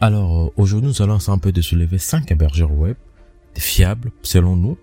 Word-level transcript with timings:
Alors, 0.00 0.46
euh, 0.46 0.52
aujourd'hui, 0.56 0.88
nous 0.88 1.02
allons 1.02 1.18
un 1.28 1.38
peu 1.38 1.50
de 1.50 1.60
soulever 1.60 1.98
cinq 1.98 2.30
hébergeurs 2.30 2.72
web 2.72 2.96
fiables, 3.56 4.12
selon 4.22 4.54
nous, 4.54 4.78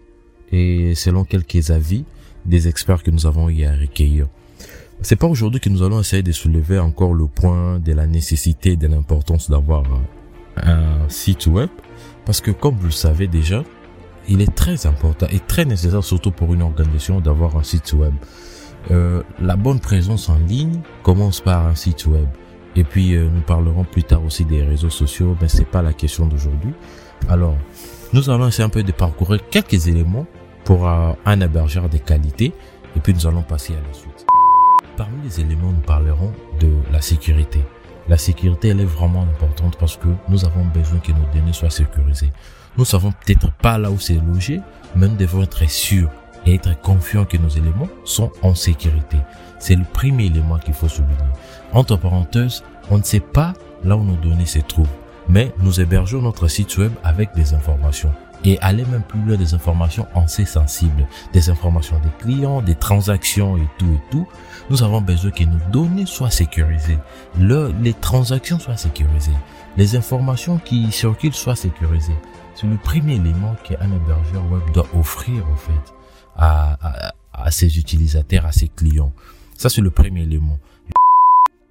et 0.52 0.96
selon 0.96 1.24
quelques 1.24 1.72
avis 1.72 2.04
des 2.46 2.68
experts 2.68 3.04
que 3.04 3.12
nous 3.12 3.26
avons 3.26 3.50
eu 3.50 3.64
à 3.64 3.74
recueillir. 3.74 4.28
C'est 5.02 5.16
pas 5.16 5.28
aujourd'hui 5.28 5.62
que 5.62 5.70
nous 5.70 5.84
allons 5.84 6.02
essayer 6.02 6.24
de 6.24 6.32
soulever 6.34 6.80
encore 6.80 7.14
le 7.14 7.28
point 7.28 7.80
de 7.80 7.94
la 7.94 8.06
nécessité 8.08 8.72
et 8.72 8.76
de 8.76 8.88
l'importance 8.88 9.50
d'avoir 9.50 9.84
un 10.58 11.08
site 11.08 11.48
web, 11.48 11.70
parce 12.26 12.42
que 12.42 12.52
comme 12.52 12.76
vous 12.76 12.88
le 12.88 12.92
savez 12.92 13.28
déjà, 13.28 13.64
il 14.28 14.42
est 14.42 14.54
très 14.54 14.86
important 14.86 15.28
et 15.32 15.40
très 15.40 15.66
nécessaire, 15.66 16.04
surtout 16.04 16.32
pour 16.32 16.54
une 16.54 16.62
organisation, 16.62 17.22
d'avoir 17.22 17.56
un 17.56 17.64
site 17.64 17.94
web. 17.94 18.14
Euh, 18.92 19.24
la 19.40 19.56
bonne 19.56 19.80
présence 19.80 20.30
en 20.30 20.38
ligne 20.38 20.82
commence 21.04 21.42
par 21.42 21.66
un 21.66 21.76
site 21.76 22.06
web. 22.06 22.28
Et 22.76 22.84
puis 22.84 23.16
euh, 23.16 23.30
nous 23.34 23.42
parlerons 23.42 23.84
plus 23.84 24.04
tard 24.04 24.24
aussi 24.24 24.46
des 24.46 24.64
réseaux 24.64 24.90
sociaux, 24.90 25.38
mais 25.42 25.48
c'est 25.48 25.66
pas 25.66 25.82
la 25.82 25.94
question 25.94 26.26
d'aujourd'hui. 26.26 26.74
Alors, 27.30 27.56
nous 28.14 28.30
allons 28.30 28.48
essayer 28.48 28.64
un 28.64 28.70
peu 28.70 28.84
de 28.84 28.92
parcourir 28.92 29.42
quelques 29.50 29.88
éléments 29.88 30.26
pour 30.64 30.88
euh, 30.88 31.14
un 31.26 31.42
hébergeur 31.42 31.90
de 31.90 31.98
qualité, 31.98 32.54
et 32.96 33.00
puis 33.00 33.14
nous 33.14 33.28
allons 33.28 33.44
passer 33.44 33.74
à 33.74 33.88
la 33.88 33.94
suite. 33.94 34.26
Parmi 34.98 35.24
les 35.24 35.40
éléments, 35.42 35.72
nous 35.72 35.82
parlerons 35.82 36.32
de 36.60 36.70
la 36.92 37.02
sécurité. 37.02 37.62
La 38.08 38.18
sécurité, 38.18 38.70
elle 38.70 38.82
est 38.82 38.86
vraiment 38.86 39.24
importante 39.24 39.78
parce 39.80 39.98
que 39.98 40.08
nous 40.30 40.46
avons 40.46 40.66
besoin 40.66 41.00
que 41.00 41.12
nos 41.12 41.26
données 41.34 41.54
soient 41.54 41.70
sécurisées. 41.70 42.32
Nous 42.78 42.86
savons 42.86 43.12
peut-être 43.12 43.52
pas 43.54 43.78
là 43.78 43.90
où 43.90 44.00
c'est 44.00 44.20
logé, 44.20 44.60
mais 44.96 45.08
nous 45.08 45.16
devons 45.16 45.42
être 45.42 45.68
sûrs 45.70 46.10
et 46.46 46.56
être 46.56 46.80
confiants 46.82 47.26
que 47.26 47.38
nos 47.38 47.50
éléments 47.50 47.88
sont 48.04 48.32
en 48.42 48.54
sécurité. 48.54 49.18
C'est 49.60 49.76
le 49.76 49.86
premier 49.86 50.26
élément 50.26 50.58
qu'il 50.58 50.74
faut 50.74 50.88
souligner. 50.88 51.16
Entre 51.74 51.98
parenthèses, 51.98 52.64
on 52.90 52.98
ne 52.98 53.04
sait 53.04 53.20
pas 53.20 53.54
là 53.84 53.98
où 53.98 54.04
nos 54.04 54.16
données 54.16 54.46
se 54.46 54.60
trouvent, 54.60 54.88
mais 55.28 55.54
nous 55.60 55.80
hébergeons 55.80 56.22
notre 56.22 56.48
site 56.48 56.78
web 56.78 56.92
avec 57.04 57.34
des 57.36 57.54
informations 57.54 58.14
et 58.44 58.60
aller 58.60 58.86
même 58.86 59.02
plus 59.02 59.20
loin 59.22 59.38
des 59.38 59.54
informations 59.54 60.06
assez 60.14 60.46
sensibles, 60.46 61.08
des 61.34 61.50
informations 61.50 62.00
des 62.00 62.10
clients, 62.20 62.62
des 62.62 62.76
transactions 62.76 63.58
et 63.58 63.68
tout 63.80 63.92
et 63.92 64.12
tout. 64.12 64.28
Nous 64.70 64.84
avons 64.84 65.02
besoin 65.02 65.32
que 65.32 65.44
nos 65.44 65.58
données 65.72 66.06
soient 66.06 66.30
sécurisées, 66.30 67.00
le, 67.40 67.74
les 67.82 67.94
transactions 67.94 68.60
soient 68.60 68.78
sécurisées, 68.78 69.32
les 69.78 69.96
informations 69.96 70.60
qui 70.60 70.92
circulent 70.92 71.34
soient 71.34 71.56
sécurisées. 71.56 72.16
C'est 72.54 72.68
le 72.68 72.78
premier 72.78 73.16
élément 73.16 73.56
qu'un 73.64 73.92
hébergeur 73.92 74.46
web 74.52 74.62
doit 74.74 74.88
offrir 74.98 75.46
en 75.52 75.56
fait 75.58 75.94
à, 76.38 76.78
à, 76.82 77.14
à 77.34 77.52
ses 77.52 77.80
utilisateurs, 77.80 78.46
à 78.46 78.52
ses 78.52 78.68
clients. 78.68 79.12
Ça 79.58 79.70
c'est 79.70 79.82
le 79.82 79.90
premier 79.90 80.24
élément. 80.24 80.60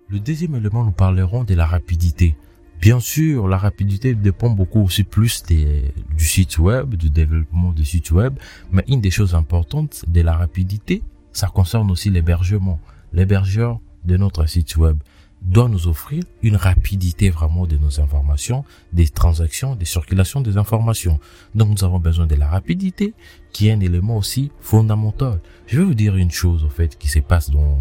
Le 0.09 0.21
deuxième 0.21 0.55
élément, 0.55 0.85
nous 0.85 0.93
parlerons 0.93 1.45
de 1.45 1.55
la 1.55 1.67
rapidité. 1.67 2.37
Bien 2.81 3.01
sûr, 3.01 3.49
la 3.49 3.57
rapidité 3.57 4.15
dépend 4.15 4.51
beaucoup 4.51 4.83
aussi 4.83 5.05
plus 5.05 5.43
du 5.45 6.25
site 6.25 6.59
web, 6.59 6.95
du 6.97 7.09
développement 7.09 7.73
du 7.73 7.85
site 7.85 8.11
web, 8.11 8.35
mais 8.71 8.85
une 8.89 9.01
des 9.01 9.11
choses 9.11 9.35
importantes 9.35 10.05
de 10.09 10.21
la 10.21 10.37
rapidité, 10.37 11.03
ça 11.33 11.49
concerne 11.49 11.91
aussi 11.91 12.11
l'hébergement. 12.11 12.79
L'hébergeur 13.13 13.81
de 14.05 14.17
notre 14.17 14.47
site 14.47 14.77
web 14.77 14.99
doit 15.45 15.69
nous 15.69 15.89
offrir 15.89 16.25
une 16.43 16.57
rapidité 16.57 17.31
vraiment 17.31 17.67
de 17.67 17.77
nos 17.77 18.01
informations, 18.01 18.65
des 18.93 19.09
transactions, 19.09 19.77
des 19.77 19.85
circulations 19.85 20.41
des 20.41 20.57
informations. 20.57 21.21
Donc 21.55 21.69
nous 21.69 21.85
avons 21.85 21.99
besoin 21.99 22.27
de 22.27 22.35
la 22.35 22.49
rapidité, 22.49 23.15
qui 23.53 23.69
est 23.69 23.73
un 23.73 23.81
élément 23.81 24.17
aussi 24.17 24.51
fondamental. 24.61 25.41
Je 25.67 25.79
vais 25.79 25.85
vous 25.85 25.95
dire 25.95 26.17
une 26.17 26.31
chose, 26.31 26.65
en 26.65 26.71
fait, 26.71 26.97
qui 26.99 27.09
se 27.09 27.21
passe 27.21 27.51
dans, 27.51 27.79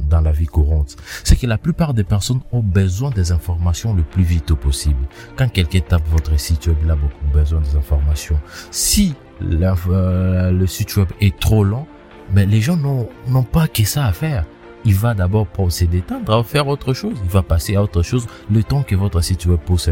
dans 0.00 0.20
la 0.20 0.32
vie 0.32 0.46
courante. 0.46 0.96
C'est 1.24 1.36
que 1.36 1.46
la 1.46 1.58
plupart 1.58 1.94
des 1.94 2.04
personnes 2.04 2.40
ont 2.52 2.62
besoin 2.62 3.10
des 3.10 3.32
informations 3.32 3.92
le 3.92 4.02
plus 4.02 4.24
vite 4.24 4.54
possible. 4.54 5.06
Quand 5.36 5.48
quelqu'un 5.48 5.80
tape 5.80 6.08
votre 6.08 6.38
site 6.38 6.68
web, 6.68 6.76
il 6.84 6.90
a 6.90 6.96
beaucoup 6.96 7.26
besoin 7.32 7.60
des 7.60 7.76
informations. 7.76 8.38
Si 8.70 9.14
euh, 9.42 10.52
le 10.52 10.66
site 10.66 10.96
web 10.96 11.08
est 11.20 11.38
trop 11.38 11.64
lent, 11.64 11.86
mais 12.32 12.46
les 12.46 12.60
gens 12.60 12.76
n'ont 12.76 13.42
pas 13.42 13.68
que 13.68 13.84
ça 13.84 14.06
à 14.06 14.12
faire 14.12 14.46
il 14.84 14.94
va 14.94 15.14
d'abord 15.14 15.46
se 15.70 15.84
détendre 15.84 16.32
à 16.34 16.44
faire 16.44 16.68
autre 16.68 16.92
chose. 16.92 17.16
Il 17.24 17.30
va 17.30 17.42
passer 17.42 17.76
à 17.76 17.82
autre 17.82 18.02
chose 18.02 18.26
le 18.50 18.62
temps 18.62 18.82
que 18.82 18.94
votre 18.94 19.20
site 19.20 19.46
web 19.46 19.58
puisse, 19.60 19.90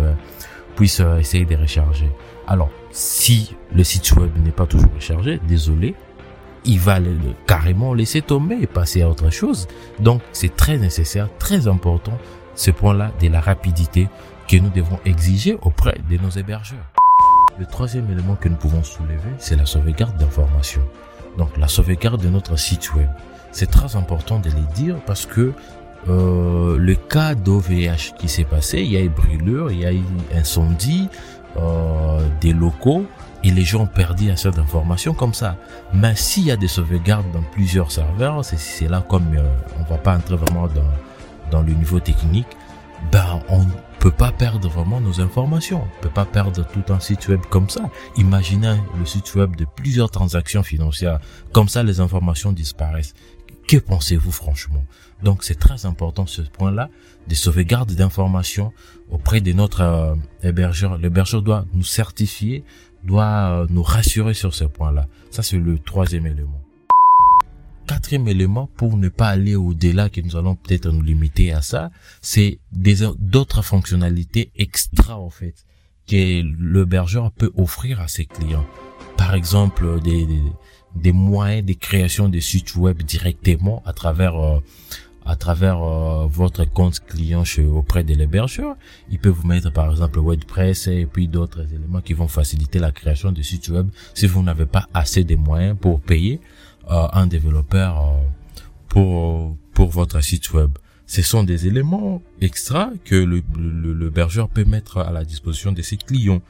puisse 0.77 1.01
essayer 1.19 1.45
de 1.45 1.57
recharger. 1.57 2.11
Alors, 2.47 2.71
si 2.91 3.55
le 3.75 3.85
site 3.85 4.13
web 4.13 4.31
n'est 4.45 4.51
pas 4.51 4.67
toujours 4.67 4.91
rechargé, 4.95 5.41
désolé, 5.49 5.95
il 6.65 6.79
va 6.79 7.01
le, 7.01 7.17
carrément 7.47 7.95
laisser 7.95 8.23
tomber 8.23 8.59
et 8.61 8.67
passer 8.67 9.03
à 9.03 9.09
autre 9.09 9.31
chose. 9.31 9.67
Donc, 9.99 10.23
c'est 10.33 10.55
très 10.57 10.79
nécessaire, 10.79 11.29
très 11.39 11.67
important, 11.67 12.19
ce 12.55 12.71
point-là 12.71 13.13
de 13.21 13.29
la 13.29 13.41
rapidité 13.41 14.09
que 14.49 14.57
nous 14.57 14.71
devons 14.71 14.99
exiger 15.05 15.57
auprès 15.63 15.99
de 16.11 16.19
nos 16.19 16.31
hébergeurs. 16.31 16.87
Le 17.59 17.67
troisième 17.67 18.11
élément 18.11 18.35
que 18.35 18.49
nous 18.49 18.57
pouvons 18.57 18.83
soulever, 18.83 19.31
c'est 19.39 19.57
la 19.57 19.67
sauvegarde 19.67 20.17
d'informations. 20.19 20.83
Donc, 21.39 21.57
la 21.57 21.69
sauvegarde 21.69 22.21
de 22.21 22.29
notre 22.29 22.57
site 22.57 22.95
web 22.95 23.09
c'est 23.53 23.71
très 23.71 23.97
important 23.97 24.39
de 24.39 24.49
les 24.49 24.75
dire 24.75 24.97
parce 25.07 25.27
que 25.27 25.53
euh, 26.09 26.77
le 26.79 26.95
cas 26.97 27.35
d'OVH 27.35 28.15
qui 28.19 28.29
s'est 28.29 28.45
passé, 28.45 28.81
il 28.81 28.91
y 28.91 28.97
a 28.97 29.01
eu 29.01 29.09
brûlure, 29.09 29.71
il 29.71 29.81
y 29.81 29.87
a 29.87 29.93
eu 29.93 30.03
incendie 30.35 31.09
euh, 31.57 32.27
des 32.41 32.53
locaux 32.53 33.07
et 33.45 33.51
les 33.51 33.63
gens 33.63 33.83
ont 33.83 33.87
perdu 33.87 34.31
assez 34.31 34.51
d'informations 34.51 35.15
comme 35.15 35.35
ça. 35.35 35.57
Mais 35.93 36.17
s'il 36.17 36.45
y 36.45 36.51
a 36.51 36.57
des 36.57 36.69
sauvegardes 36.69 37.31
dans 37.33 37.43
plusieurs 37.43 37.93
serveurs, 37.93 38.45
c'est 38.45 38.89
là 38.89 39.05
comme 39.09 39.37
euh, 39.37 39.43
on 39.79 39.85
va 39.85 39.99
pas 39.99 40.17
entrer 40.17 40.37
vraiment 40.37 40.67
dans, 40.67 41.51
dans 41.51 41.63
le 41.63 41.73
niveau 41.73 42.01
technique, 42.01 42.49
ben 43.11 43.41
on 43.49 43.67
peut 43.99 44.11
pas 44.11 44.33
perdre 44.33 44.69
vraiment 44.69 45.01
nos 45.01 45.21
informations. 45.21 45.83
On 45.85 46.03
peut 46.03 46.09
pas 46.09 46.25
perdre 46.25 46.67
tout 46.73 46.93
un 46.93 46.99
site 46.99 47.29
web 47.29 47.41
comme 47.51 47.69
ça. 47.69 47.83
Imaginez 48.17 48.75
le 48.99 49.07
site 49.07 49.33
web 49.37 49.55
de 49.55 49.65
plusieurs 49.65 50.11
transactions 50.11 50.65
financières. 50.65 51.21
Comme 51.53 51.69
ça, 51.69 51.85
les 51.85 52.01
informations 52.01 52.51
disparaissent. 52.51 53.15
Que 53.73 53.79
pensez-vous 53.79 54.33
franchement? 54.33 54.85
Donc 55.23 55.45
c'est 55.45 55.59
très 55.59 55.87
important 55.87 56.27
ce 56.27 56.43
point-là 56.43 56.91
de 57.27 57.35
sauvegarde 57.35 57.91
d'informations 57.95 58.71
auprès 59.11 59.41
de 59.41 59.51
notre 59.55 59.81
euh, 59.81 60.15
hébergeur. 60.43 60.99
L'hébergeur 60.99 61.41
doit 61.41 61.65
nous 61.73 61.83
certifier, 61.83 62.65
doit 63.03 63.63
euh, 63.63 63.67
nous 63.71 63.83
rassurer 63.83 64.35
sur 64.35 64.55
ce 64.55 64.65
point-là. 64.65 65.09
Ça 65.31 65.43
c'est 65.43 65.57
le 65.57 65.79
troisième 65.79 66.27
élément. 66.27 66.61
Quatrième 67.87 68.29
élément, 68.29 68.69
pour 68.77 68.99
ne 68.99 69.09
pas 69.09 69.29
aller 69.29 69.57
au-delà, 69.57 70.11
que 70.11 70.21
nous 70.21 70.37
allons 70.37 70.55
peut-être 70.55 70.91
nous 70.91 71.01
limiter 71.01 71.55
à 71.55 71.63
ça, 71.63 71.91
c'est 72.21 72.59
d'autres 72.73 73.63
fonctionnalités 73.63 74.53
extra 74.55 75.19
en 75.19 75.31
fait 75.31 75.55
que 76.07 76.43
l'hébergeur 76.61 77.33
peut 77.33 77.53
offrir 77.57 78.03
à 78.03 78.09
ses 78.09 78.27
clients. 78.27 78.67
Par 79.17 79.35
exemple, 79.35 79.99
des, 80.03 80.27
des 80.27 80.43
des 80.95 81.13
moyens 81.13 81.65
de 81.65 81.73
création 81.73 82.29
de 82.29 82.41
sites 82.41 82.77
web 82.77 83.03
directement 83.03 83.83
à 83.87 83.93
travers 83.93 84.37
euh, 84.37 84.61
à 85.25 85.37
travers 85.37 85.83
euh, 85.83 86.27
votre 86.27 86.65
compte 86.65 86.99
client 87.01 87.45
chez 87.45 87.65
auprès 87.65 88.03
de 88.03 88.13
l'hébergeur. 88.15 88.75
Il 89.11 89.21
peut 89.21 89.29
vous 89.29 89.47
mettre 89.47 89.73
par 89.73 89.91
exemple 89.91 90.19
WordPress 90.19 90.89
et 90.89 91.07
puis 91.07 91.29
d'autres 91.29 91.63
éléments 91.73 92.01
qui 92.01 92.13
vont 92.13 92.29
faciliter 92.29 92.81
la 92.81 92.91
création 92.91 93.31
de 93.31 93.41
sites 93.41 93.69
web 93.69 93.89
si 94.15 94.27
vous 94.27 94.43
n'avez 94.43 94.67
pas 94.67 94.89
assez 94.95 95.23
de 95.23 95.37
moyens 95.37 95.77
pour 95.81 96.01
payer 96.01 96.41
euh, 96.91 97.07
un 97.13 97.27
développeur 97.27 98.19
pour 98.89 99.57
pour 99.75 99.91
votre 99.91 100.21
site 100.23 100.53
web. 100.53 100.71
Ce 101.07 101.21
sont 101.21 101.45
des 101.45 101.67
éléments 101.67 102.23
extra 102.41 102.91
que 103.05 103.15
le, 103.15 103.43
le, 103.59 104.11
peut 104.49 104.65
mettre 104.65 104.99
à 104.99 105.11
la 105.11 105.25
disposition 105.25 105.73
de 105.73 105.83
ses 105.83 105.99
clients. 105.99 106.41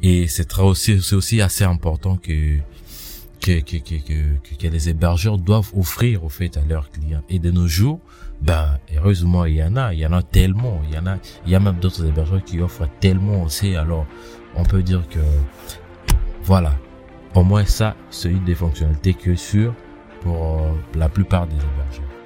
Et 0.00 0.28
c'est 0.28 0.58
aussi, 0.60 1.02
c'est 1.02 1.16
aussi 1.16 1.40
assez 1.40 1.64
important 1.64 2.16
que 2.16 2.58
que, 3.42 4.68
les 4.68 4.88
hébergeurs 4.88 5.38
doivent 5.38 5.70
offrir 5.76 6.24
au 6.24 6.28
fait 6.28 6.56
à 6.56 6.60
leurs 6.68 6.90
clients. 6.90 7.22
Et 7.28 7.38
de 7.38 7.50
nos 7.50 7.66
jours, 7.66 8.00
ben 8.40 8.78
heureusement 8.96 9.44
il 9.44 9.56
y 9.56 9.62
en 9.62 9.76
a, 9.76 9.92
il 9.92 10.00
y 10.00 10.06
en 10.06 10.12
a 10.12 10.22
tellement, 10.22 10.80
il 10.88 10.94
y 10.94 10.98
en 10.98 11.06
a, 11.06 11.16
il 11.46 11.52
y 11.52 11.54
a 11.54 11.60
même 11.60 11.76
d'autres 11.76 12.04
hébergeurs 12.06 12.42
qui 12.44 12.60
offrent 12.60 12.88
tellement 13.00 13.42
aussi. 13.42 13.74
Alors 13.74 14.06
on 14.54 14.64
peut 14.64 14.82
dire 14.82 15.06
que 15.08 15.20
voilà, 16.44 16.74
au 17.34 17.42
moins 17.42 17.64
ça, 17.64 17.96
c'est 18.10 18.30
une 18.30 18.44
des 18.44 18.54
fonctionnalités 18.54 19.14
que 19.14 19.34
sur 19.34 19.74
pour 20.22 20.62
la 20.94 21.08
plupart 21.08 21.46
des 21.46 21.56
hébergeurs. 21.56 22.21